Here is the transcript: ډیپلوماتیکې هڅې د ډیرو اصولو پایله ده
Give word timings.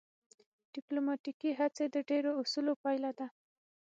ډیپلوماتیکې 0.75 1.49
هڅې 1.59 1.85
د 1.89 1.95
ډیرو 2.09 2.31
اصولو 2.41 2.73
پایله 2.83 3.11
ده 3.19 3.27